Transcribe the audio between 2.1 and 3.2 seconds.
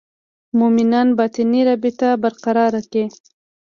برقراره کړي.